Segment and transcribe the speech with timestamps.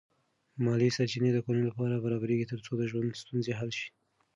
[0.63, 3.89] مالی سرچینې د کورنۍ لپاره برابرېږي ترڅو د ژوند ستونزې حل شي.